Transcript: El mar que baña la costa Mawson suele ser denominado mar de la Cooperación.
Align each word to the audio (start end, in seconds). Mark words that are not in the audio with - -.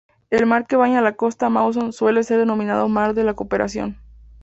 El 0.31 0.47
mar 0.47 0.65
que 0.65 0.77
baña 0.77 0.99
la 1.03 1.13
costa 1.15 1.49
Mawson 1.51 1.93
suele 1.93 2.23
ser 2.23 2.39
denominado 2.39 2.89
mar 2.89 3.13
de 3.13 3.23
la 3.23 3.35
Cooperación. 3.35 3.99